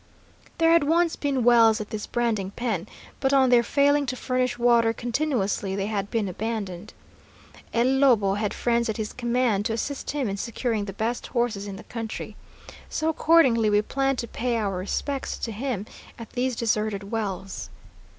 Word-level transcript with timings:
There 0.57 0.71
had 0.71 0.83
once 0.85 1.15
been 1.15 1.43
wells 1.43 1.79
at 1.79 1.91
this 1.91 2.07
branding 2.07 2.49
pen, 2.49 2.87
but 3.19 3.33
on 3.33 3.51
their 3.51 3.61
failing 3.61 4.07
to 4.07 4.15
furnish 4.15 4.57
water 4.57 4.93
continuously 4.93 5.75
they 5.75 5.85
had 5.85 6.09
been 6.09 6.27
abandoned. 6.27 6.95
El 7.71 7.85
Lobo 7.85 8.33
had 8.33 8.51
friends 8.51 8.89
at 8.89 8.97
his 8.97 9.13
command 9.13 9.63
to 9.65 9.73
assist 9.73 10.09
him 10.09 10.27
in 10.27 10.37
securing 10.37 10.85
the 10.85 10.93
best 10.93 11.27
horses 11.27 11.67
in 11.67 11.75
the 11.75 11.83
country. 11.83 12.35
So 12.89 13.09
accordingly 13.09 13.69
we 13.69 13.79
planned 13.83 14.17
to 14.17 14.27
pay 14.27 14.57
our 14.57 14.75
respects 14.75 15.37
to 15.37 15.51
him 15.51 15.85
at 16.17 16.31
these 16.31 16.55
deserted 16.55 17.11
wells. 17.11 17.69